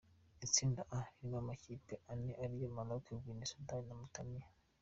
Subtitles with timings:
[0.45, 4.45] Itsinda A ririmo amakipe ane ariyo: Marroc, Guinee, Sudan na Maurtanie.